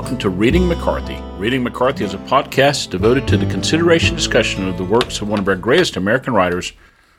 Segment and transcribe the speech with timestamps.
[0.00, 1.20] welcome to Reading McCarthy.
[1.36, 5.28] Reading McCarthy is a podcast devoted to the consideration and discussion of the works of
[5.28, 6.72] one of our greatest American writers,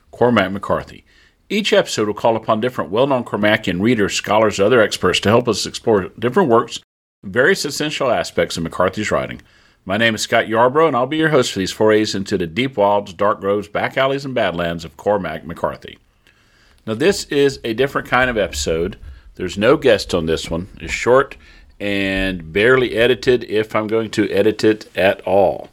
[0.10, 1.06] Cormac McCarthy.
[1.48, 5.30] Each episode will call upon different well known Cormacian readers, scholars, and other experts to
[5.30, 6.80] help us explore different works,
[7.22, 9.44] various essential aspects of McCarthy's writing.
[9.86, 12.48] My name is Scott Yarbrough, and I'll be your host for these forays into the
[12.48, 16.00] deep wilds, dark groves, back alleys, and badlands of Cormac McCarthy.
[16.88, 18.98] Now, this is a different kind of episode.
[19.36, 20.68] There's no guest on this one.
[20.80, 21.38] It's short
[21.82, 25.70] and barely edited if I'm going to edit it at all.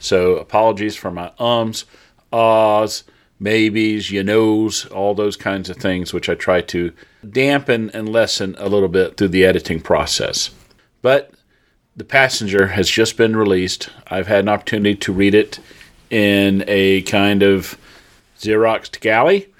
[0.00, 1.84] So apologies for my ums,
[2.32, 3.04] ahs,
[3.38, 6.92] maybes, you knows, all those kinds of things, which I try to
[7.30, 10.50] dampen and lessen a little bit through the editing process.
[11.00, 11.30] But
[11.94, 13.88] The Passenger has just been released.
[14.08, 15.60] I've had an opportunity to read it
[16.10, 17.78] in a kind of
[18.36, 19.51] Xeroxed galley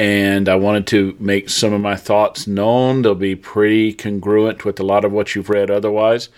[0.00, 3.02] and I wanted to make some of my thoughts known.
[3.02, 6.30] They'll be pretty congruent with a lot of what you've read otherwise,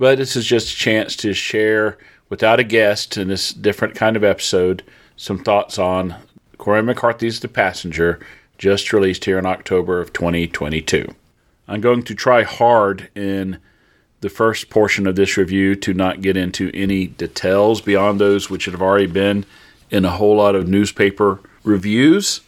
[0.00, 1.96] but this is just a chance to share
[2.28, 4.82] without a guest in this different kind of episode
[5.16, 6.16] some thoughts on
[6.58, 8.18] Cormac McCarthy's The Passenger,
[8.58, 11.06] just released here in October of 2022.
[11.68, 13.58] I'm going to try hard in
[14.22, 18.64] the first portion of this review to not get into any details beyond those which
[18.64, 19.46] have already been
[19.88, 22.40] in a whole lot of newspaper reviews.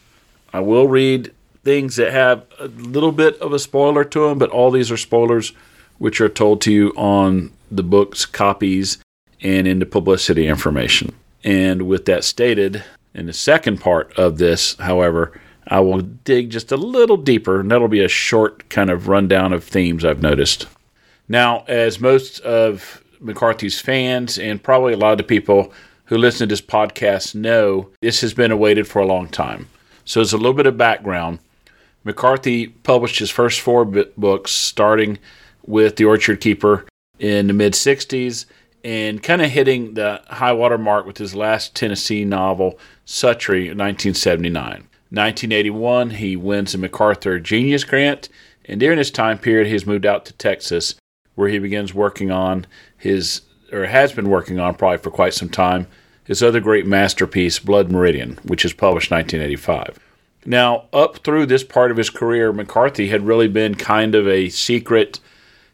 [0.56, 4.48] I will read things that have a little bit of a spoiler to them, but
[4.48, 5.52] all these are spoilers
[5.98, 8.96] which are told to you on the book's copies
[9.42, 11.14] and in the publicity information.
[11.44, 16.72] And with that stated, in the second part of this, however, I will dig just
[16.72, 20.68] a little deeper, and that'll be a short kind of rundown of themes I've noticed.
[21.28, 25.70] Now, as most of McCarthy's fans and probably a lot of the people
[26.06, 29.68] who listen to this podcast know, this has been awaited for a long time.
[30.06, 31.40] So, as a little bit of background,
[32.04, 35.18] McCarthy published his first four books, starting
[35.66, 36.86] with The Orchard Keeper
[37.18, 38.46] in the mid 60s
[38.84, 43.76] and kind of hitting the high water mark with his last Tennessee novel, Suttree, in
[43.76, 44.86] 1979.
[45.10, 48.28] 1981, he wins the MacArthur Genius Grant,
[48.64, 50.94] and during this time period, he's moved out to Texas,
[51.34, 52.64] where he begins working on
[52.96, 53.40] his,
[53.72, 55.88] or has been working on probably for quite some time,
[56.26, 59.98] his other great masterpiece, Blood Meridian, which is published 1985.
[60.44, 64.48] Now, up through this part of his career, McCarthy had really been kind of a
[64.48, 65.20] secret.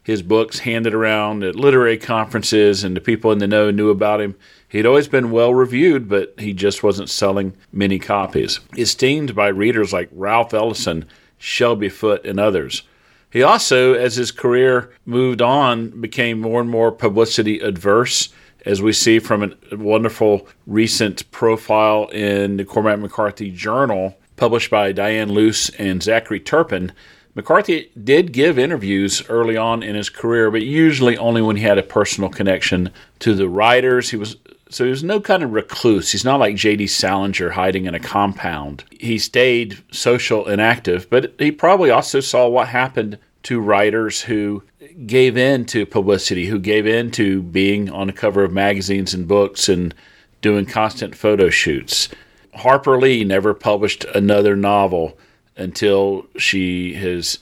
[0.03, 4.21] His books handed around at literary conferences, and the people in the know knew about
[4.21, 4.35] him.
[4.69, 8.61] He'd always been well reviewed, but he just wasn't selling many copies.
[8.77, 11.05] Esteemed by readers like Ralph Ellison,
[11.39, 12.83] Shelby Foote, and others.
[13.31, 18.31] He also, as his career moved on, became more and more publicity adverse
[18.65, 24.93] as we see from a wonderful recent profile in the Cormac McCarthy Journal, published by
[24.93, 26.93] Dianne Luce and Zachary Turpin.
[27.35, 31.79] McCarthy did give interviews early on in his career, but usually only when he had
[31.79, 32.91] a personal connection
[33.21, 34.11] to the writers.
[34.11, 34.37] He was
[34.69, 36.13] so he was no kind of recluse.
[36.13, 36.87] He's not like J.D.
[36.87, 38.85] Salinger hiding in a compound.
[38.91, 44.63] He stayed social and active, but he probably also saw what happened to writers who
[45.07, 49.29] gave in to publicity, who gave in to being on the cover of magazines and
[49.29, 49.95] books and
[50.41, 52.09] doing constant photo shoots.
[52.55, 55.17] Harper Lee never published another novel
[55.57, 57.39] until she has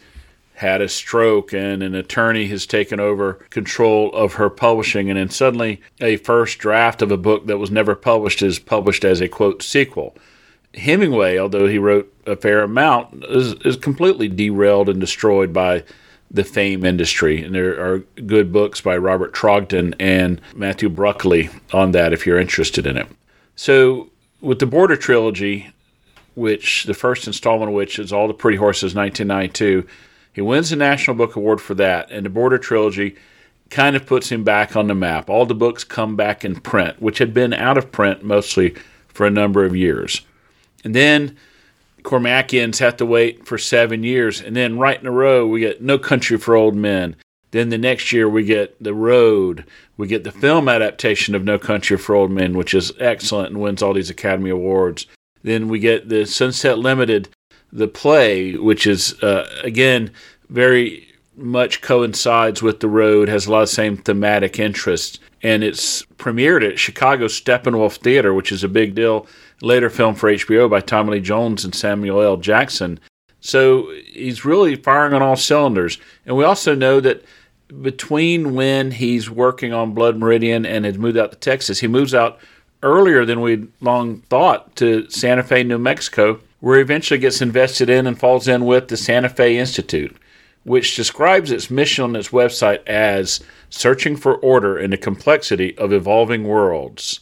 [0.55, 5.31] had a stroke and an attorney has taken over control of her publishing and then
[5.31, 9.29] suddenly a first draft of a book that was never published is published as a
[9.29, 10.15] quote sequel.
[10.75, 15.83] Hemingway, although he wrote a fair amount, is, is completely derailed and destroyed by
[16.31, 17.43] the fame industry.
[17.43, 22.39] And there are good books by Robert Trogdon and Matthew Bruccoli on that if you're
[22.39, 23.09] interested in it.
[23.57, 24.11] So,
[24.41, 25.71] with the Border Trilogy,
[26.35, 29.87] which the first installment of which is All the Pretty Horses 1992,
[30.33, 32.11] he wins the National Book Award for that.
[32.11, 33.17] And the Border Trilogy
[33.69, 35.29] kind of puts him back on the map.
[35.29, 38.75] All the books come back in print, which had been out of print mostly
[39.09, 40.23] for a number of years.
[40.85, 41.37] And then
[42.03, 44.41] Cormacians have to wait for seven years.
[44.41, 47.17] And then right in a row, we get No Country for Old Men.
[47.53, 49.65] Then the next year, we get The Road.
[49.97, 53.61] We get the film adaptation of No Country for Old Men, which is excellent and
[53.61, 55.07] wins all these Academy Awards.
[55.43, 57.29] Then we get the Sunset Limited,
[57.73, 60.13] the play, which is, uh, again,
[60.49, 65.19] very much coincides with The Road, has a lot of same thematic interests.
[65.43, 69.27] And it's premiered at Chicago Steppenwolf Theater, which is a big deal
[69.63, 72.37] later film for HBO by Tommy Lee Jones and Samuel L.
[72.37, 73.01] Jackson.
[73.41, 75.99] So he's really firing on all cylinders.
[76.27, 77.25] And we also know that
[77.83, 82.15] between when he's working on Blood Meridian and has moved out to Texas, he moves
[82.15, 82.39] out
[82.83, 87.89] earlier than we'd long thought to Santa Fe, New Mexico, where he eventually gets invested
[87.89, 90.15] in and falls in with the Santa Fe Institute,
[90.65, 93.41] which describes its mission on its website as
[93.71, 97.21] searching for order in the complexity of evolving worlds.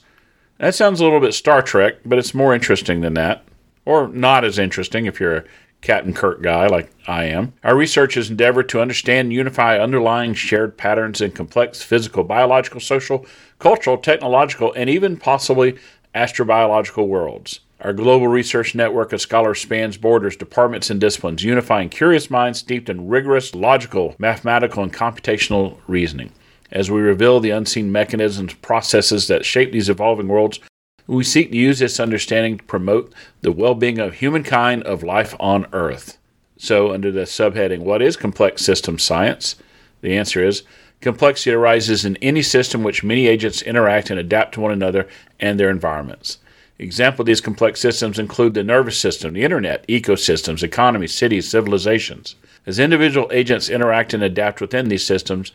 [0.59, 3.45] That sounds a little bit Star Trek, but it's more interesting than that.
[3.85, 5.45] Or not as interesting if you're a
[5.81, 7.53] Captain Kirk guy like I am.
[7.63, 12.81] Our research has endeavored to understand and unify underlying shared patterns in complex physical, biological,
[12.81, 13.25] social,
[13.59, 15.79] cultural, technological, and even possibly
[16.15, 17.61] astrobiological worlds.
[17.81, 22.89] Our global research network of scholars spans borders, departments, and disciplines, unifying curious minds steeped
[22.89, 26.33] in rigorous, logical, mathematical, and computational reasoning.
[26.73, 30.59] As we reveal the unseen mechanisms, processes that shape these evolving worlds,
[31.07, 35.37] we seek to use this understanding to promote the well being of humankind of life
[35.39, 36.19] on Earth.
[36.57, 39.55] So, under the subheading, What is complex system science?
[40.01, 40.65] The answer is
[41.01, 45.07] complexity arises in any system which many agents interact and adapt to one another
[45.39, 46.39] and their environments.
[46.81, 52.37] Example of these complex systems include the nervous system, the internet, ecosystems, economies, cities, civilizations.
[52.67, 55.53] As individual agents interact and adapt within these systems,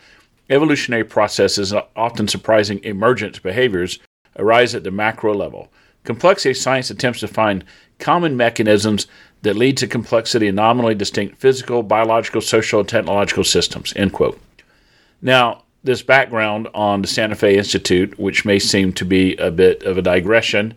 [0.50, 4.00] evolutionary processes, and often surprising emergent behaviors,
[4.38, 5.72] arise at the macro level.
[6.04, 7.64] Complexity science attempts to find
[8.00, 9.08] common mechanisms
[9.44, 13.94] that lead to complexity in nominally distinct physical, biological, social, and technological systems.
[13.96, 14.40] End quote.
[15.22, 19.84] Now, this background on the Santa Fe Institute, which may seem to be a bit
[19.84, 20.74] of a digression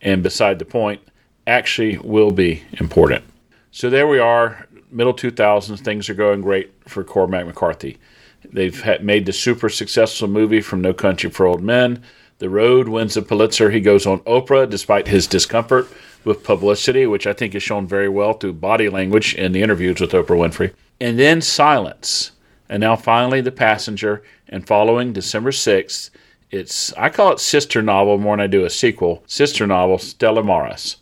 [0.00, 1.00] and beside the point,
[1.46, 3.24] actually will be important.
[3.70, 7.98] So there we are, middle 2000s, things are going great for Cormac McCarthy.
[8.44, 12.02] They've made the super successful movie from No Country for Old Men.
[12.38, 13.70] The Road wins the Pulitzer.
[13.70, 15.88] He goes on Oprah despite his discomfort
[16.24, 20.00] with publicity, which I think is shown very well through body language in the interviews
[20.00, 20.72] with Oprah Winfrey.
[21.00, 22.32] And then Silence.
[22.68, 24.22] And now finally The Passenger.
[24.48, 26.10] And following December 6th,
[26.50, 29.22] it's I call it sister novel more than I do a sequel.
[29.26, 30.96] Sister novel Stella Maris.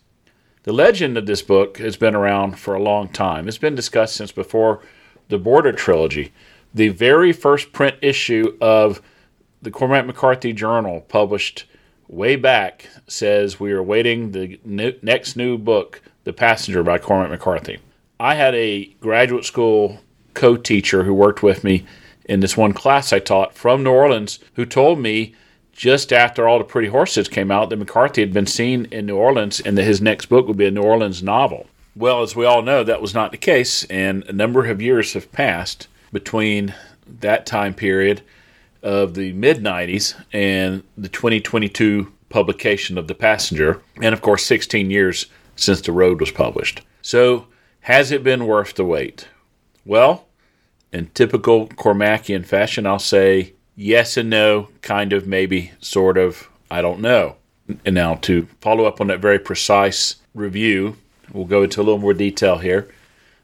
[0.65, 3.47] The legend of this book has been around for a long time.
[3.47, 4.83] It's been discussed since before
[5.29, 6.33] the Border trilogy.
[6.75, 9.01] The very first print issue of
[9.63, 11.67] the Cormac McCarthy Journal, published
[12.09, 17.31] way back, says we are waiting the new, next new book, The Passenger by Cormac
[17.31, 17.79] McCarthy.
[18.19, 20.01] I had a graduate school
[20.35, 21.87] co teacher who worked with me
[22.27, 25.35] in this one class I taught from New Orleans who told me
[25.73, 29.17] just after all the pretty horses came out that McCarthy had been seen in New
[29.17, 31.67] Orleans and that his next book would be a New Orleans novel.
[31.95, 35.15] Well, as we all know, that was not the case, and a number of years
[35.15, 36.75] have passed between
[37.07, 38.23] that time period
[38.83, 44.91] of the mid 90s and the 2022 publication of The Passenger, and of course, 16
[44.91, 45.27] years
[45.57, 46.83] since The Road was published.
[47.01, 47.47] So,
[47.81, 49.29] has it been worth the wait?
[49.85, 50.26] Well,
[50.93, 56.83] in typical Cormacian fashion, I'll say yes and no, kind of, maybe, sort of, I
[56.83, 57.37] don't know.
[57.85, 60.97] And now, to follow up on that very precise review,
[61.33, 62.89] we'll go into a little more detail here.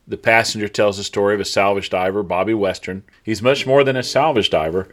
[0.06, 3.02] The passenger tells the story of a salvage diver, Bobby Western.
[3.22, 4.88] He's much more than a salvage diver.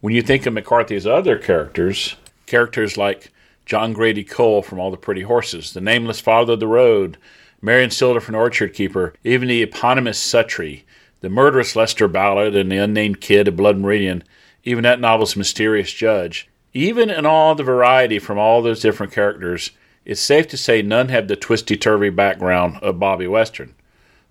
[0.00, 2.16] When you think of McCarthy's other characters,
[2.46, 3.32] characters like
[3.64, 7.16] John Grady Cole from All the Pretty Horses, the nameless father of the road,
[7.60, 10.82] Marion Sylder from Orchard Keeper, even the eponymous Suttree,
[11.20, 14.22] the murderous Lester Ballard, and the unnamed kid of Blood Meridian,
[14.64, 16.48] even that novel's mysterious judge.
[16.74, 19.70] Even in all the variety from all those different characters,
[20.04, 23.74] it's safe to say none have the twisty turvy background of Bobby Western.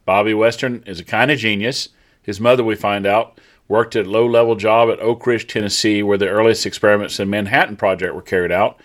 [0.06, 1.90] Bobby Western is a kind of genius.
[2.22, 6.04] His mother, we find out, worked at a low level job at Oak Ridge, Tennessee,
[6.04, 8.80] where the earliest experiments in the Manhattan Project were carried out.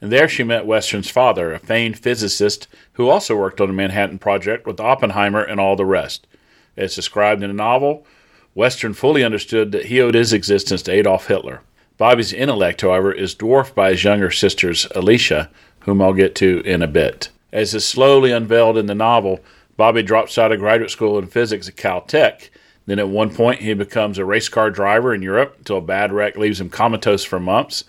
[0.00, 4.18] And there she met Western's father, a famed physicist who also worked on the Manhattan
[4.18, 6.26] Project with Oppenheimer and all the rest.
[6.76, 8.06] As described in the novel,
[8.54, 11.60] Western fully understood that he owed his existence to Adolf Hitler.
[11.98, 15.50] Bobby's intellect, however, is dwarfed by his younger sister's, Alicia,
[15.80, 17.28] whom I'll get to in a bit.
[17.52, 19.40] As is slowly unveiled in the novel,
[19.76, 22.50] Bobby drops out of graduate school in physics at Caltech
[22.86, 26.12] then at one point, he becomes a race car driver in Europe until a bad
[26.12, 27.84] wreck leaves him comatose for months.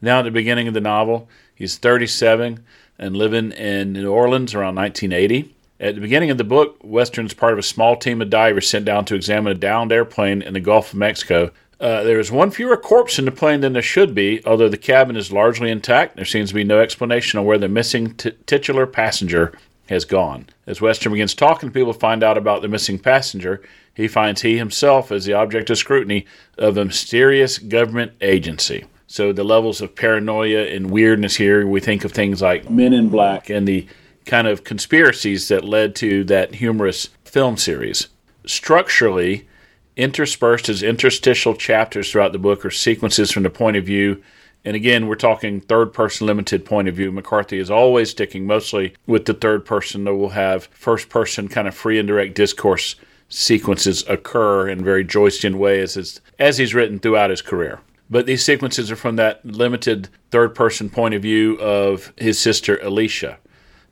[0.00, 2.64] Now, at the beginning of the novel, he's 37
[2.98, 5.54] and living in New Orleans around 1980.
[5.82, 8.84] At the beginning of the book, Western's part of a small team of divers sent
[8.84, 11.50] down to examine a downed airplane in the Gulf of Mexico.
[11.80, 14.76] Uh, there is one fewer corpse in the plane than there should be, although the
[14.76, 16.14] cabin is largely intact.
[16.14, 19.58] There seems to be no explanation on where the missing t- titular passenger
[19.88, 20.46] has gone.
[20.68, 23.60] As Western begins talking to people to find out about the missing passenger,
[23.92, 26.26] he finds he himself is the object of scrutiny
[26.58, 28.84] of a mysterious government agency.
[29.08, 33.08] So the levels of paranoia and weirdness here, we think of things like Men in
[33.08, 33.88] Black and the
[34.24, 38.08] kind of conspiracies that led to that humorous film series.
[38.46, 39.48] Structurally,
[39.96, 44.22] interspersed as interstitial chapters throughout the book are sequences from the point of view
[44.64, 47.10] and again, we're talking third person limited point of view.
[47.10, 51.66] McCarthy is always sticking mostly with the third person, though we'll have first person kind
[51.66, 52.94] of free and direct discourse
[53.28, 57.80] sequences occur in very Joycean way as, as he's written throughout his career.
[58.08, 62.78] But these sequences are from that limited third person point of view of his sister
[62.82, 63.38] Alicia.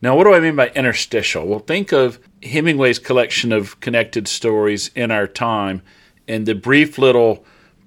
[0.02, 1.46] Now, what do I mean by interstitial?
[1.46, 5.82] Well, think of Hemingway's collection of connected stories in our time
[6.26, 7.44] and the brief little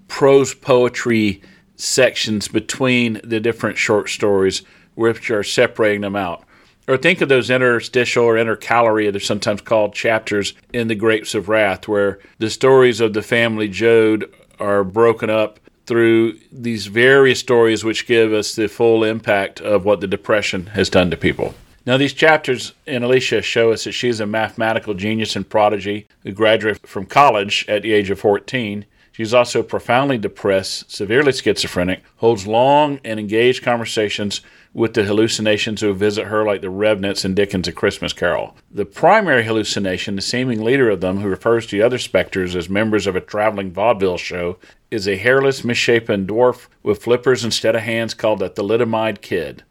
[0.08, 1.42] prose poetry
[1.76, 4.62] sections between the different short stories,
[4.94, 6.44] which are separating them out.
[6.88, 11.50] Or think of those interstitial or intercalary, they're sometimes called chapters in The Grapes of
[11.50, 17.84] Wrath, where the stories of the family Joad are broken up through these various stories
[17.84, 21.56] which give us the full impact of what the Depression has done to people.
[21.86, 26.32] Now, these chapters in Alicia show us that she's a mathematical genius and prodigy who
[26.32, 28.86] graduated from college at the age of 14.
[29.12, 34.40] She's also profoundly depressed, severely schizophrenic, holds long and engaged conversations
[34.74, 38.56] with the hallucinations who visit her, like the revenants in Dickens' A Christmas Carol.
[38.72, 42.70] The primary hallucination, the seeming leader of them, who refers to the other specters as
[42.70, 44.58] members of a traveling vaudeville show,
[44.90, 49.64] is a hairless, misshapen dwarf with flippers instead of hands called the thalidomide kid.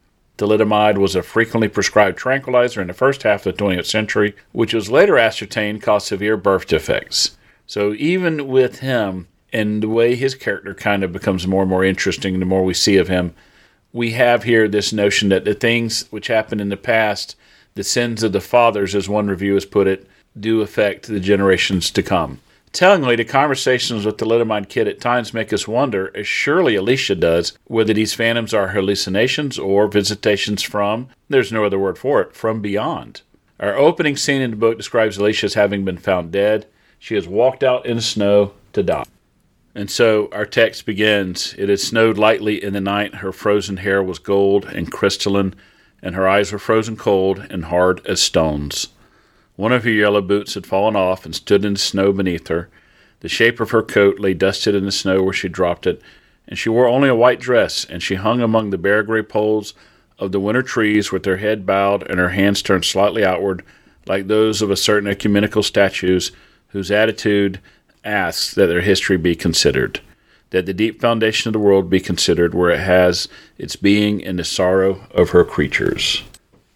[0.43, 4.75] Thalidomide was a frequently prescribed tranquilizer in the first half of the 20th century, which
[4.75, 7.37] was later ascertained caused severe birth defects.
[7.65, 11.85] So even with him, and the way his character kind of becomes more and more
[11.85, 13.35] interesting the more we see of him,
[13.93, 17.37] we have here this notion that the things which happened in the past,
[17.75, 20.09] the sins of the fathers, as one review has put it,
[20.39, 22.41] do affect the generations to come.
[22.73, 27.15] Tellingly, the conversations with the Thalidomide Kid at times make us wonder, as surely Alicia
[27.15, 32.35] does, whether these phantoms are hallucinations or visitations from, there's no other word for it,
[32.35, 33.21] from beyond.
[33.61, 36.67] Our opening scene in the book describes Alicia as having been found dead.
[36.99, 39.05] She has walked out in the snow to die.
[39.75, 43.17] And so our text begins It had snowed lightly in the night.
[43.17, 45.55] Her frozen hair was gold and crystalline,
[46.03, 48.89] and her eyes were frozen cold and hard as stones.
[49.57, 52.69] One of her yellow boots had fallen off and stood in the snow beneath her.
[53.21, 56.01] The shape of her coat lay dusted in the snow where she dropped it,
[56.49, 59.75] and she wore only a white dress, and she hung among the bare gray poles
[60.19, 63.63] of the winter trees with her head bowed and her hands turned slightly outward,
[64.07, 66.33] like those of a certain ecumenical statues
[66.69, 67.61] whose attitude
[68.05, 70.01] asks that their history be considered,
[70.51, 73.29] that the deep foundation of the world be considered where it has
[73.59, 76.23] its being in the sorrow of her creatures.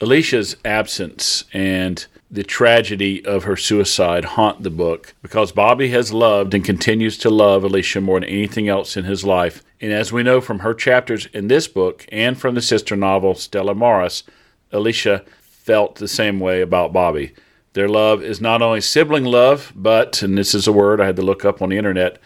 [0.01, 6.55] Alicia's absence and the tragedy of her suicide haunt the book because Bobby has loved
[6.55, 9.63] and continues to love Alicia more than anything else in his life.
[9.81, 13.35] And as we know from her chapters in this book and from the sister novel
[13.35, 14.25] Stella Maris,
[14.73, 17.33] Alicia felt the same way about Bobby.
[17.75, 21.17] Their love is not only sibling love, but, and this is a word I had
[21.17, 22.19] to look up on the internet,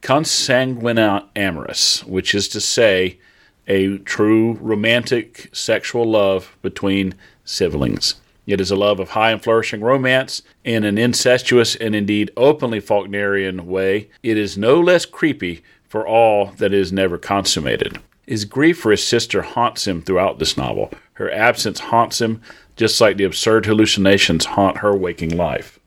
[0.00, 3.18] consanguinamorous, which is to say,
[3.66, 7.14] a true romantic sexual love between
[7.44, 8.14] siblings.
[8.46, 12.80] It is a love of high and flourishing romance in an incestuous and indeed openly
[12.80, 14.08] Faulknerian way.
[14.22, 17.98] It is no less creepy for all that is never consummated.
[18.26, 20.92] His grief for his sister haunts him throughout this novel.
[21.14, 22.40] Her absence haunts him
[22.76, 25.78] just like the absurd hallucinations haunt her waking life.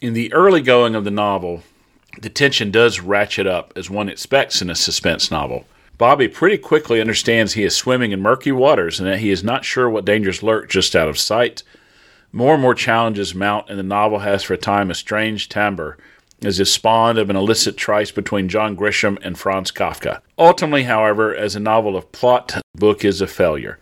[0.00, 1.62] In the early going of the novel,
[2.20, 5.66] the tension does ratchet up as one expects in a suspense novel.
[5.98, 9.64] Bobby pretty quickly understands he is swimming in murky waters and that he is not
[9.64, 11.64] sure what dangers lurk just out of sight.
[12.32, 15.96] More and more challenges mount, and the novel has for a time a strange timbre
[16.44, 20.20] as if spawned of an illicit tryst between John Grisham and Franz Kafka.
[20.38, 23.78] Ultimately, however, as a novel of plot, the book is a failure.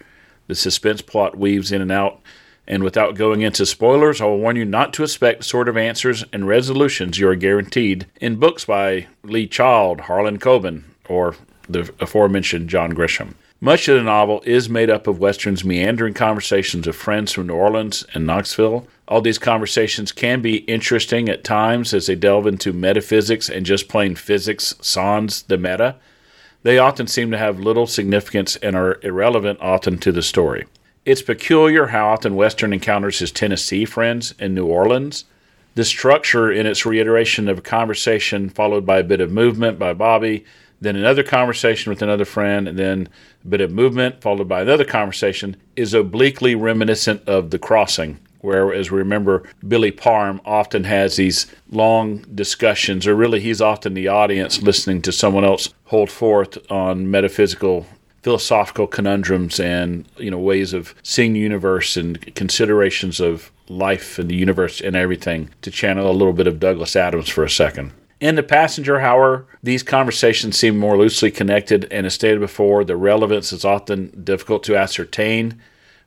[0.47, 2.21] The suspense plot weaves in and out
[2.69, 5.77] and without going into spoilers, I will warn you not to expect the sort of
[5.77, 11.37] answers and resolutions you are guaranteed in books by Lee Child, Harlan Coben, or
[11.69, 13.35] the aforementioned John Grisham.
[13.61, 17.55] Much of the novel is made up of Western's meandering conversations of friends from New
[17.55, 18.87] Orleans and Knoxville.
[19.09, 23.89] All these conversations can be interesting at times as they delve into metaphysics and just
[23.89, 25.97] plain physics sans the meta.
[26.65, 30.67] They often seem to have little significance and are irrelevant often to the story.
[31.07, 35.25] It's peculiar how often Western encounters his Tennessee friends in New Orleans.
[35.77, 39.95] The structure in its reiteration of a conversation followed by a bit of movement by
[39.95, 40.45] Bobby,
[40.81, 43.09] then another conversation with another friend, and then
[43.45, 48.73] a bit of movement followed by another conversation is obliquely reminiscent of The Crossing, where,
[48.73, 54.09] as we remember, Billy Parham often has these long discussions, or really he's often the
[54.09, 57.87] audience listening to someone else hold forth on metaphysical
[58.23, 64.29] philosophical conundrums and you know ways of seeing the universe and considerations of life and
[64.29, 67.93] the universe and everything to channel a little bit of Douglas Adams for a second.
[68.19, 72.97] In the passenger, however, these conversations seem more loosely connected, and as stated before, the
[72.97, 75.61] relevance is often difficult to ascertain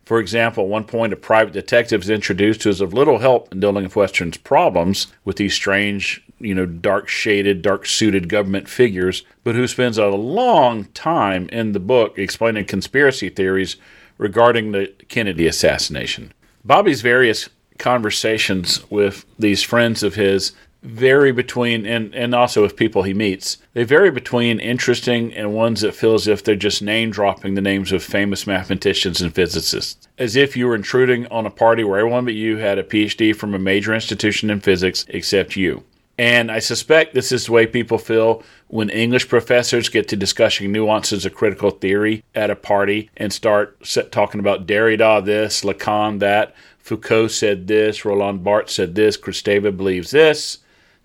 [0.10, 3.54] For example, at one point, a private detective is introduced who is of little help
[3.54, 8.68] in dealing with Western's problems with these strange, you know, dark shaded, dark suited government
[8.68, 13.76] figures, but who spends a long time in the book explaining conspiracy theories
[14.18, 16.34] regarding the Kennedy assassination.
[16.66, 17.48] Bobby's various
[17.78, 23.58] conversations with these friends of his vary between and, and also with people he meets
[23.74, 27.62] they vary between interesting and ones that feel as if they're just name dropping the
[27.62, 30.08] names of famous mathematicians and physicists.
[30.18, 33.36] As if you were intruding on a party where everyone but you had a phd
[33.36, 35.84] from a major institution in physics except you.
[36.18, 40.72] And i suspect this is the way people feel when english professors get to discussing
[40.72, 46.56] nuances of critical theory at a party and start talking about derrida this lacan that
[46.90, 50.58] Foucault said this, Roland Barthes said this, Kristeva believes this,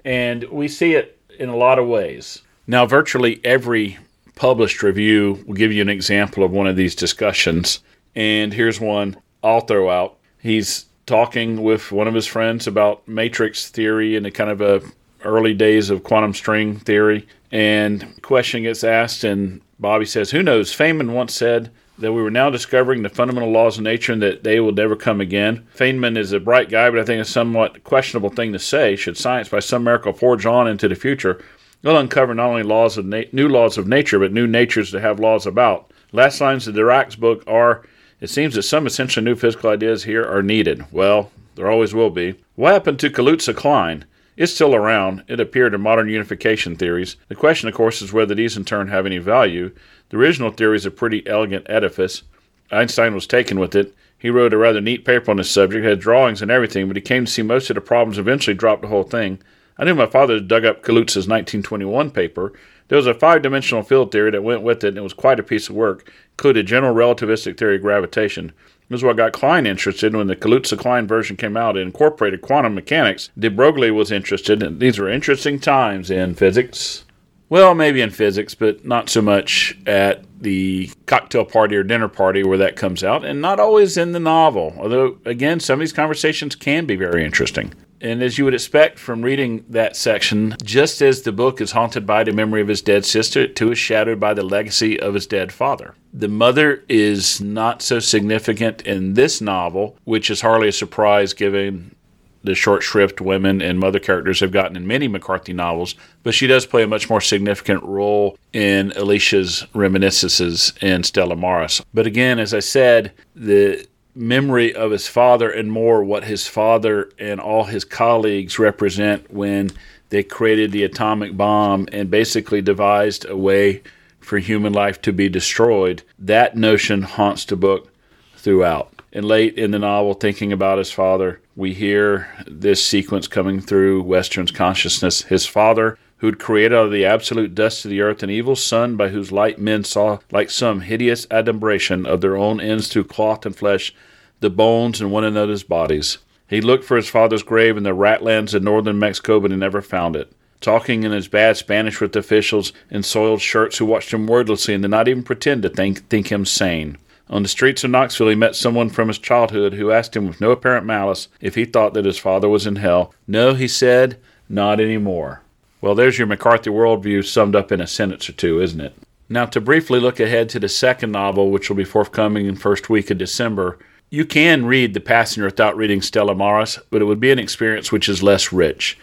[0.05, 2.43] and we see it in a lot of ways.
[2.67, 3.99] Now, virtually every
[4.35, 7.81] published review will give you an example of one of these discussions.
[8.15, 10.17] And here's one I'll throw out.
[10.39, 14.83] He's talking with one of his friends about matrix theory and the kind of a
[15.23, 17.27] early days of quantum string theory.
[17.51, 20.75] And question gets asked, and Bobby says, Who knows?
[20.75, 24.43] Feynman once said that we were now discovering the fundamental laws of nature and that
[24.43, 25.67] they will never come again.
[25.77, 28.97] Feynman is a bright guy, but I think it's a somewhat questionable thing to say.
[28.97, 31.43] Should science, by some miracle, forge on into the future,
[31.83, 35.01] it'll uncover not only laws of na- new laws of nature, but new natures to
[35.01, 35.93] have laws about.
[36.13, 37.87] Last lines of Dirac's book are:
[38.21, 40.85] It seems that some essentially new physical ideas here are needed.
[40.91, 42.35] Well, there always will be.
[42.57, 44.05] What happened to Kaluza Klein?
[44.37, 45.23] It's still around.
[45.29, 47.17] It appeared in modern unification theories.
[47.29, 49.73] The question, of course, is whether these in turn have any value.
[50.09, 52.25] The original theory is a pretty elegant edifice.
[52.73, 53.95] Einstein was taken with it.
[54.19, 57.03] He wrote a rather neat paper on this subject, had drawings and everything, but he
[57.03, 59.39] came to see most of the problems, eventually dropped the whole thing.
[59.79, 62.53] I knew my father dug up Kaluza's 1921 paper.
[62.89, 65.41] There was a five dimensional field theory that went with it, and it was quite
[65.41, 66.11] a piece of work.
[66.33, 68.53] included general relativistic theory of gravitation.
[68.89, 71.77] This is what got Klein interested when the Kaluza Klein version came out.
[71.77, 73.31] It incorporated quantum mechanics.
[73.39, 77.05] De Broglie was interested, and these were interesting times in physics.
[77.49, 82.43] Well, maybe in physics, but not so much at the cocktail party or dinner party
[82.43, 84.75] where that comes out, and not always in the novel.
[84.79, 87.73] Although, again, some of these conversations can be very interesting.
[88.05, 92.07] And as you would expect from reading that section, just as the book is haunted
[92.07, 95.15] by the memory of his dead sister, it too is shadowed by the legacy of
[95.15, 95.95] his dead father.
[96.13, 101.97] The mother is not so significant in this novel, which is hardly a surprise given
[102.43, 106.47] the short shrift women and mother characters have gotten in many McCarthy novels, but she
[106.47, 111.81] does play a much more significant role in Alicia's reminiscences in Stella Maris.
[111.95, 117.11] But again, as I said, the memory of his father and more what his father
[117.19, 119.71] and all his colleagues represent when
[120.11, 123.83] they created the atomic bomb and basically devised a way
[124.21, 126.03] for human life to be destroyed.
[126.19, 127.93] That notion haunts the book
[128.37, 128.91] throughout.
[129.13, 134.03] And late in the novel, thinking about his father, we hear this sequence coming through
[134.03, 135.23] Western's consciousness.
[135.23, 138.97] His father, who'd created out of the absolute dust of the earth an evil sun
[138.97, 143.45] by whose light men saw, like some hideous adumbration of their own ends through cloth
[143.45, 143.95] and flesh,
[144.41, 146.17] the bones in one another's bodies.
[146.49, 149.83] He looked for his father's grave in the ratlands of northern Mexico, but he never
[149.83, 150.33] found it.
[150.63, 154.83] Talking in his bad Spanish with officials in soiled shirts who watched him wordlessly and
[154.83, 156.97] did not even pretend to think, think him sane.
[157.29, 160.41] On the streets of Knoxville, he met someone from his childhood who asked him with
[160.41, 163.13] no apparent malice if he thought that his father was in hell.
[163.27, 165.43] No, he said, not any more.
[165.85, 168.95] Well, there's your McCarthy worldview summed up in a sentence or two, isn't it?
[169.29, 172.89] Now, to briefly look ahead to the second novel, which will be forthcoming in first
[172.89, 177.21] week of December, you can read The Passenger without reading Stella Maris, but it would
[177.21, 178.99] be an experience which is less rich.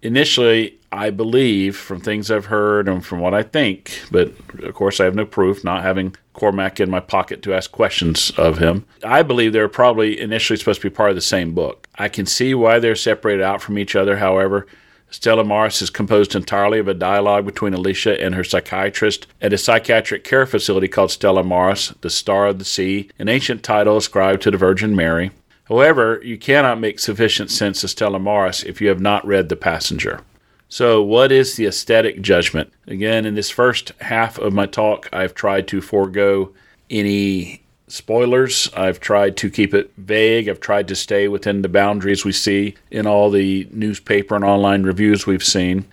[0.00, 5.00] Initially, I believe from things I've heard and from what I think, but of course
[5.00, 8.86] I have no proof, not having Cormac in my pocket to ask questions of him.
[9.04, 11.88] I believe they're probably initially supposed to be part of the same book.
[11.96, 14.66] I can see why they're separated out from each other, however.
[15.12, 19.58] Stella Maris is composed entirely of a dialogue between Alicia and her psychiatrist at a
[19.58, 24.40] psychiatric care facility called Stella Maris, the Star of the Sea, an ancient title ascribed
[24.42, 25.30] to the Virgin Mary.
[25.64, 29.56] However, you cannot make sufficient sense of Stella Maris if you have not read The
[29.56, 30.22] Passenger.
[30.70, 32.72] So, what is the aesthetic judgment?
[32.86, 36.54] Again, in this first half of my talk, I've tried to forego
[36.88, 37.61] any
[37.92, 38.70] spoilers.
[38.74, 40.48] I've tried to keep it vague.
[40.48, 44.82] I've tried to stay within the boundaries we see in all the newspaper and online
[44.82, 45.84] reviews we've seen.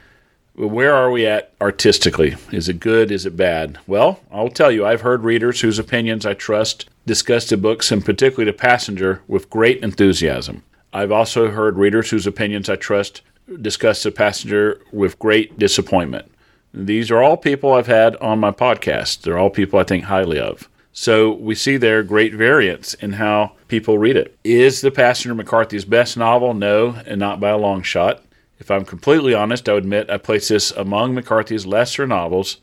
[0.55, 2.35] Where are we at artistically?
[2.51, 3.12] Is it good?
[3.12, 3.79] Is it bad?
[3.85, 8.03] Well, I'll tell you, I've heard readers whose opinions I trust discuss the books, and
[8.03, 10.63] particularly The Passenger, with great enthusiasm.
[10.93, 13.21] I've also heard readers whose opinions I trust
[13.62, 16.31] discuss The Passenger with great disappointment.
[16.73, 19.21] These are all people I've had on my podcast.
[19.21, 20.68] They're all people I think highly of.
[20.91, 24.38] So we see there great variance in how people read it.
[24.43, 26.54] Is The Passenger McCarthy's best novel?
[26.54, 28.23] No, and not by a long shot.
[28.60, 32.58] If I'm completely honest, I admit I place this among McCarthy's lesser novels.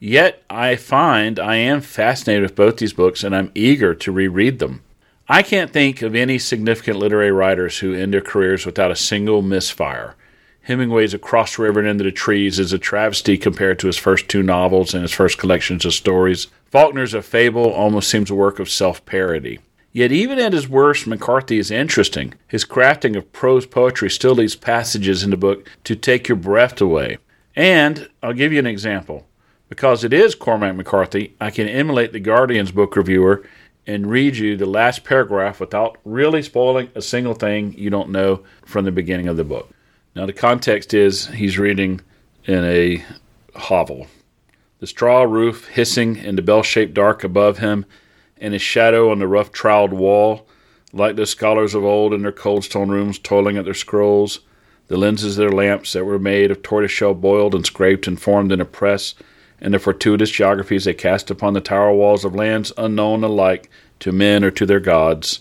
[0.00, 4.58] Yet I find I am fascinated with both these books and I'm eager to reread
[4.58, 4.82] them.
[5.28, 9.42] I can't think of any significant literary writers who end their careers without a single
[9.42, 10.14] misfire.
[10.62, 14.28] Hemingway's Across the River and Into the Trees is a travesty compared to his first
[14.28, 16.46] two novels and his first collections of stories.
[16.70, 19.58] Faulkner's A Fable almost seems a work of self parody.
[19.90, 22.34] Yet, even at his worst, McCarthy is interesting.
[22.46, 26.80] His crafting of prose poetry still leaves passages in the book to take your breath
[26.80, 27.18] away.
[27.56, 29.26] And I'll give you an example.
[29.70, 33.44] Because it is Cormac McCarthy, I can emulate the Guardian's book reviewer
[33.86, 38.44] and read you the last paragraph without really spoiling a single thing you don't know
[38.64, 39.70] from the beginning of the book.
[40.14, 42.02] Now, the context is he's reading
[42.44, 43.04] in a
[43.56, 44.06] hovel.
[44.80, 47.84] The straw roof hissing in the bell shaped dark above him,
[48.40, 50.46] and his shadow on the rough troweled wall,
[50.92, 54.40] like the scholars of old in their cold stone rooms toiling at their scrolls,
[54.86, 58.52] the lenses of their lamps that were made of tortoiseshell boiled and scraped and formed
[58.52, 59.14] in a press
[59.60, 64.12] and the fortuitous geographies they cast upon the tower walls of lands unknown alike to
[64.12, 65.40] men or to their gods.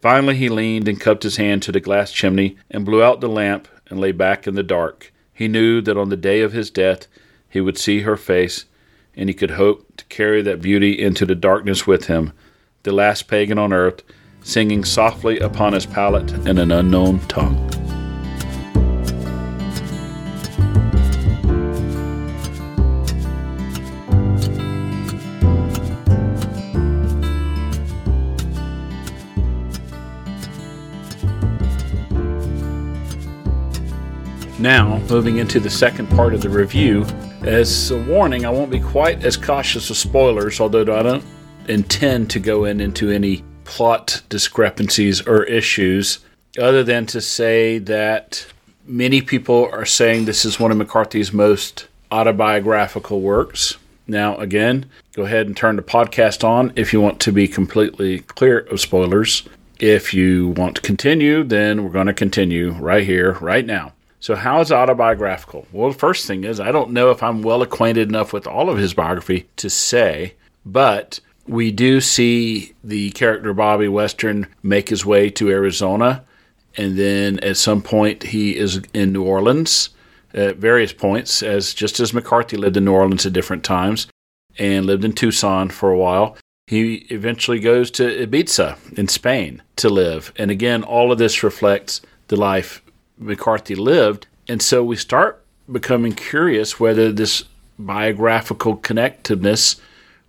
[0.00, 3.28] Finally, he leaned and cupped his hand to the glass chimney and blew out the
[3.28, 5.12] lamp and lay back in the dark.
[5.34, 7.08] He knew that on the day of his death
[7.48, 8.66] he would see her face,
[9.18, 12.32] and he could hope to carry that beauty into the darkness with him,
[12.84, 14.04] the last pagan on earth,
[14.44, 17.68] singing softly upon his palate in an unknown tongue.
[34.60, 37.04] Now, moving into the second part of the review,
[37.42, 41.24] as a warning, I won't be quite as cautious of spoilers, although I don't
[41.68, 46.20] intend to go in into any plot discrepancies or issues,
[46.58, 48.46] other than to say that
[48.86, 53.76] many people are saying this is one of McCarthy's most autobiographical works.
[54.06, 58.20] Now, again, go ahead and turn the podcast on if you want to be completely
[58.20, 59.46] clear of spoilers.
[59.78, 63.92] If you want to continue, then we're going to continue right here, right now.
[64.20, 65.66] So, how is autobiographical?
[65.72, 68.68] Well, the first thing is, I don't know if I'm well acquainted enough with all
[68.68, 70.34] of his biography to say,
[70.66, 76.24] but we do see the character Bobby Western make his way to Arizona,
[76.76, 79.90] and then at some point he is in New Orleans
[80.34, 84.08] at various points, as just as McCarthy lived in New Orleans at different times
[84.58, 86.36] and lived in Tucson for a while.
[86.66, 90.32] He eventually goes to Ibiza in Spain to live.
[90.36, 92.82] And again, all of this reflects the life
[93.18, 94.26] McCarthy lived.
[94.48, 97.44] And so we start becoming curious whether this
[97.78, 99.80] biographical connectiveness,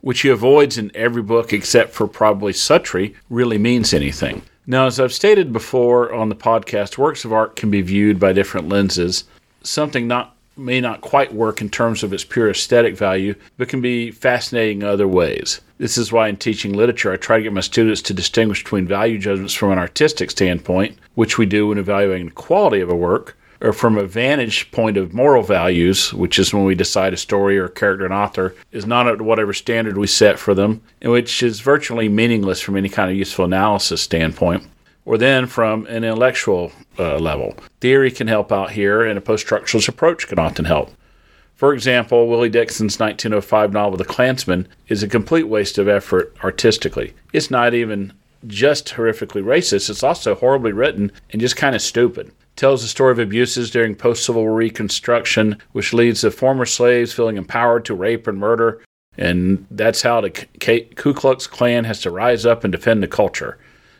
[0.01, 4.43] which he avoids in every book except for probably Suttree, really means anything.
[4.67, 8.33] Now, as I've stated before on the podcast, works of art can be viewed by
[8.33, 9.23] different lenses.
[9.63, 13.81] Something not may not quite work in terms of its pure aesthetic value, but can
[13.81, 15.61] be fascinating in other ways.
[15.77, 18.85] This is why in teaching literature, I try to get my students to distinguish between
[18.85, 22.95] value judgments from an artistic standpoint, which we do when evaluating the quality of a
[22.95, 27.17] work, or from a vantage point of moral values, which is when we decide a
[27.17, 30.81] story or a character and author is not at whatever standard we set for them,
[31.01, 34.65] and which is virtually meaningless from any kind of useful analysis standpoint
[35.05, 37.55] or then from an intellectual uh, level.
[37.81, 40.91] Theory can help out here, and a post structuralist approach can often help.
[41.55, 47.13] For example, Willie Dixon's 1905 novel The Clansman, is a complete waste of effort artistically.
[47.33, 48.13] It's not even
[48.47, 52.31] just horrifically racist, it's also horribly written and just kind of stupid.
[52.55, 57.11] Tells the story of abuses during post Civil War Reconstruction, which leads to former slaves
[57.11, 58.81] feeling empowered to rape and murder,
[59.17, 63.57] and that's how the Ku Klux Klan has to rise up and defend the culture.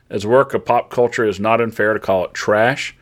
[0.10, 2.96] As work of pop culture, is not unfair to call it trash,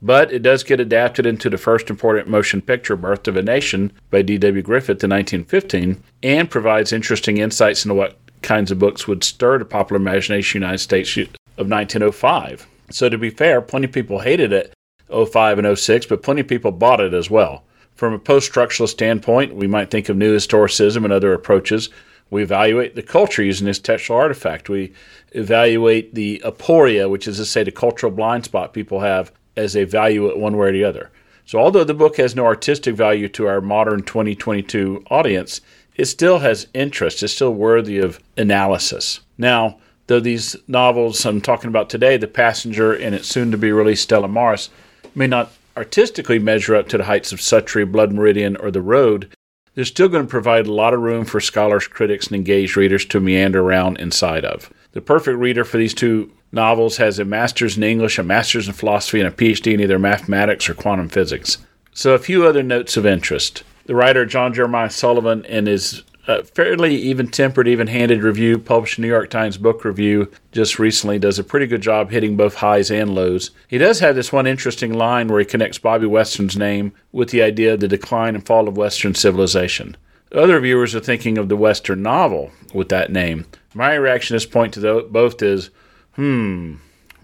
[0.00, 3.92] but it does get adapted into the first important motion picture, Birth of a Nation,
[4.10, 4.62] by D.W.
[4.62, 9.64] Griffith in 1915, and provides interesting insights into what kinds of books would stir the
[9.64, 12.66] popular imagination United States of 1905.
[12.90, 14.74] So, to be fair, plenty of people hated it
[15.08, 17.64] 05 and 06, but plenty of people bought it as well.
[17.94, 21.90] From a post structuralist standpoint, we might think of new historicism and other approaches
[22.32, 24.70] we evaluate the culture using this textual artifact.
[24.70, 24.94] We
[25.32, 29.84] evaluate the aporia, which is to say the cultural blind spot people have as they
[29.84, 31.10] value it one way or the other.
[31.44, 35.60] So, although the book has no artistic value to our modern 2022 audience,
[35.94, 37.22] it still has interest.
[37.22, 39.20] It's still worthy of analysis.
[39.36, 43.72] Now, though these novels I'm talking about today, The Passenger and its soon to be
[43.72, 44.70] released Stella Maris,
[45.14, 49.28] may not artistically measure up to the heights of Suttree, Blood Meridian, or The Road,
[49.74, 53.04] they're still going to provide a lot of room for scholars, critics, and engaged readers
[53.06, 54.72] to meander around inside of.
[54.92, 58.74] The perfect reader for these two novels has a master's in English, a master's in
[58.74, 61.58] philosophy, and a PhD in either mathematics or quantum physics.
[61.94, 63.64] So, a few other notes of interest.
[63.86, 68.98] The writer John Jeremiah Sullivan, in his uh, fairly even tempered, even handed review published
[68.98, 72.56] in New York Times Book Review just recently, does a pretty good job hitting both
[72.56, 73.50] highs and lows.
[73.68, 77.42] He does have this one interesting line where he connects Bobby Western's name with the
[77.42, 79.96] idea of the decline and fall of Western civilization.
[80.32, 83.46] Other viewers are thinking of the Western novel with that name.
[83.74, 85.70] My reaction at this point to both is,
[86.14, 86.76] hmm,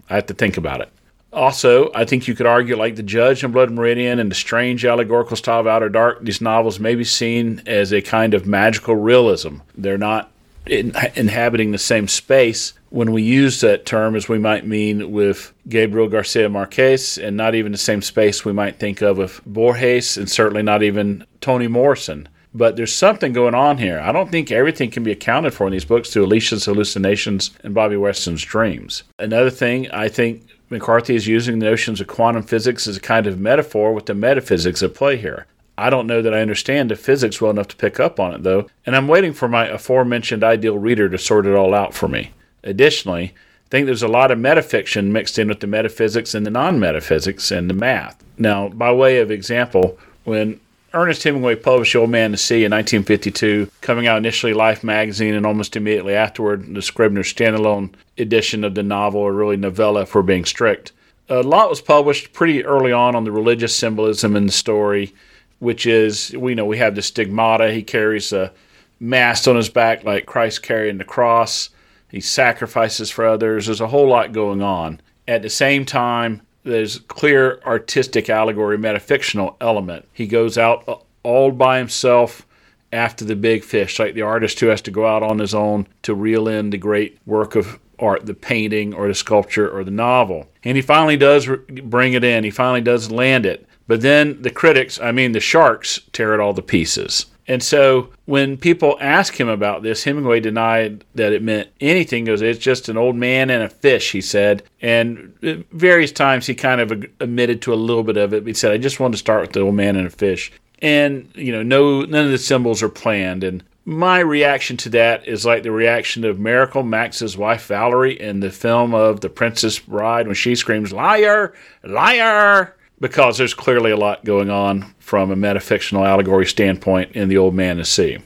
[0.09, 0.89] I have to think about it.
[1.31, 4.83] Also, I think you could argue, like The Judge and Blood Meridian and the strange
[4.83, 8.95] allegorical style of Outer Dark, these novels may be seen as a kind of magical
[8.95, 9.57] realism.
[9.77, 10.31] They're not
[10.65, 15.53] in, inhabiting the same space when we use that term as we might mean with
[15.67, 20.17] Gabriel Garcia Marquez, and not even the same space we might think of with Borges,
[20.17, 22.27] and certainly not even Toni Morrison.
[22.51, 23.99] But there's something going on here.
[23.99, 27.75] I don't think everything can be accounted for in these books through Alicia's hallucinations and
[27.75, 29.03] Bobby Weston's dreams.
[29.19, 33.25] Another thing, I think McCarthy is using the notions of quantum physics as a kind
[33.25, 35.45] of metaphor with the metaphysics at play here.
[35.77, 38.43] I don't know that I understand the physics well enough to pick up on it,
[38.43, 42.07] though, and I'm waiting for my aforementioned ideal reader to sort it all out for
[42.07, 42.31] me.
[42.63, 46.51] Additionally, I think there's a lot of metafiction mixed in with the metaphysics and the
[46.51, 48.21] non metaphysics and the math.
[48.37, 50.59] Now, by way of example, when
[50.93, 55.45] Ernest Hemingway published Old Man to Sea in 1952, coming out initially Life magazine and
[55.45, 60.45] almost immediately afterward the Scribner standalone edition of the novel, or really novella we're being
[60.45, 60.91] strict.
[61.29, 65.13] A lot was published pretty early on on the religious symbolism in the story,
[65.59, 67.71] which is, we know we have the stigmata.
[67.71, 68.51] He carries a
[68.99, 71.69] mast on his back like Christ carrying the cross.
[72.09, 73.67] He sacrifices for others.
[73.67, 75.01] There's a whole lot going on.
[75.27, 80.07] At the same time, there's clear artistic allegory, metafictional element.
[80.13, 82.45] He goes out all by himself
[82.91, 85.87] after the big fish, like the artist who has to go out on his own
[86.03, 89.91] to reel in the great work of art, the painting or the sculpture or the
[89.91, 90.49] novel.
[90.63, 91.47] And he finally does
[91.83, 93.67] bring it in, he finally does land it.
[93.87, 97.25] But then the critics, I mean the sharks, tear it all to pieces.
[97.49, 102.25] And so when people ask him about this, Hemingway denied that it meant anything.
[102.25, 104.61] Goes, it's just an old man and a fish, he said.
[104.83, 105.33] And
[105.71, 108.45] various times he kind of admitted to a little bit of it.
[108.45, 110.51] He said, I just wanted to start with the old man and a fish.
[110.83, 113.43] And, you know, no, none of the symbols are planned.
[113.43, 118.41] And my reaction to that is like the reaction of Miracle, Max's wife Valerie, in
[118.41, 121.55] the film of The Princess Bride when she screams, Liar!
[121.83, 122.75] Liar!
[122.99, 127.55] Because there's clearly a lot going on from a metafictional allegory standpoint in The Old
[127.55, 128.19] Man and Sea.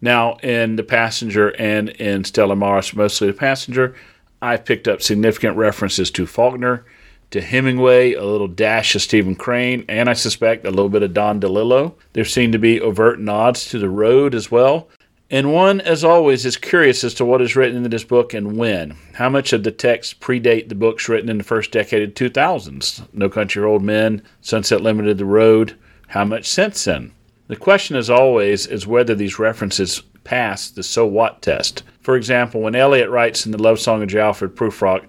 [0.00, 3.94] Now, in The Passenger and in Stella Maris, mostly The Passenger,
[4.42, 6.84] I've picked up significant references to Faulkner,
[7.30, 11.14] to Hemingway, a little dash of Stephen Crane, and I suspect a little bit of
[11.14, 11.94] Don DeLillo.
[12.12, 14.88] There seem to be overt nods to The Road as well,
[15.30, 18.56] and one, as always, is curious as to what is written in this book and
[18.56, 18.96] when.
[19.14, 23.06] How much of the text predate the books written in the first decade of 2000s?
[23.12, 25.76] No Country for Old Men, Sunset Limited, The Road.
[26.08, 27.12] How much since then?
[27.48, 31.82] The question, as always, is whether these references pass the so what test.
[32.00, 34.18] For example, when Eliot writes in the love song of J.
[34.18, 35.06] Alfred Prufrock,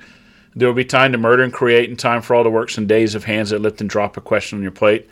[0.55, 2.87] there will be time to murder and create, and time for all the works and
[2.87, 5.07] days of hands that lift and drop a question on your plate.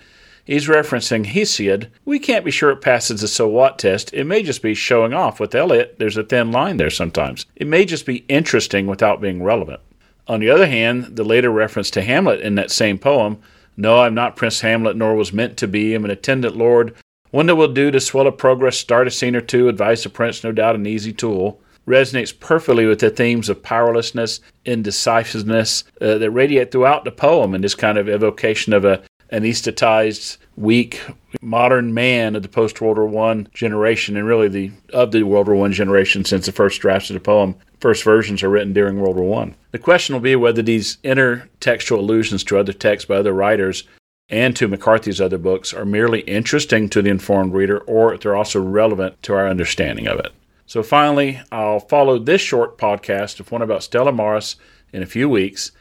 [0.46, 1.88] He's referencing Hesiod.
[2.06, 4.14] We can't be sure it passes the so what test.
[4.14, 5.40] It may just be showing off.
[5.40, 7.48] With Eliot, there's a thin line there sometimes.
[7.56, 9.82] It may just be interesting without being relevant.
[10.28, 13.40] On the other hand, the later reference to Hamlet in that same poem,
[13.76, 15.96] No, I'm not Prince Hamlet, nor was meant to be.
[15.96, 16.96] I'm an attendant lord.
[17.32, 20.10] One that will do to swell a progress, start a scene or two, advise a
[20.10, 26.18] prince, no doubt an easy tool resonates perfectly with the themes of powerlessness, indecisiveness uh,
[26.18, 29.04] that radiate throughout the poem and this kind of evocation of a
[29.36, 31.02] anesthetized, weak,
[31.42, 35.48] modern man of the post World War One generation, and really the of the World
[35.48, 37.56] War One generation since the first drafts of the poem.
[37.80, 39.56] First versions are written during World War One.
[39.72, 43.84] The question will be whether these intertextual allusions to other texts by other writers
[44.30, 48.36] and to McCarthy's other books are merely interesting to the informed reader, or if they're
[48.36, 50.32] also relevant to our understanding of it.
[50.66, 54.56] So finally, I'll follow this short podcast of one about Stella Maris
[54.92, 55.72] in a few weeks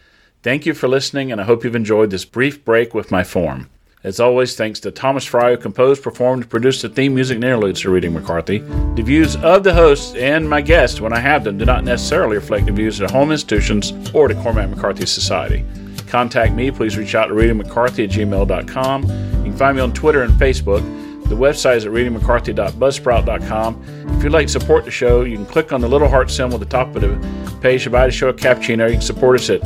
[0.45, 3.71] Thank you for listening, and I hope you've enjoyed this brief break with my form.
[4.03, 7.45] As always, thanks to Thomas Fry, who composed, performed, and produced the theme music and
[7.45, 8.59] interludes to Reading McCarthy.
[8.59, 12.37] The views of the hosts and my guests, when I have them, do not necessarily
[12.37, 15.65] reflect the views of the home institutions or the Cormac McCarthy Society.
[16.09, 19.03] Contact me, please reach out to readingmccarthy at gmail.com.
[19.05, 20.83] You can find me on Twitter and Facebook.
[21.31, 23.85] The website is at readingmccarthy.buzzsprout.com.
[24.19, 26.57] If you'd like to support the show, you can click on the little heart symbol
[26.57, 27.19] at the top of the
[27.63, 28.89] page to buy the show a cappuccino.
[28.89, 29.63] You can support us at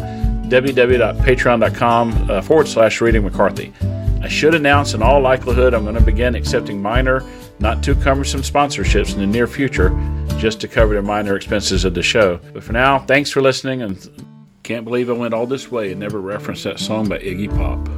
[0.49, 3.73] www.patreon.com uh, forward slash reading McCarthy.
[4.23, 7.23] I should announce in all likelihood I'm going to begin accepting minor
[7.61, 9.91] Not too cumbersome sponsorships in the near future,
[10.39, 12.39] just to cover the minor expenses of the show.
[12.53, 14.09] But for now, thanks for listening and
[14.63, 17.98] can't believe I went all this way and never referenced that song by Iggy Pop.